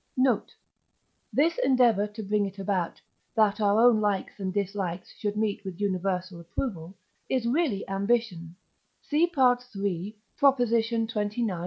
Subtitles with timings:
[0.17, 0.55] Note.
[1.31, 2.99] This endeavour to bring it about,
[3.35, 6.95] that our own likes and dislikes should meet with universal approval,
[7.29, 8.55] is really ambition
[9.03, 9.61] (see III.
[10.41, 10.95] xxix.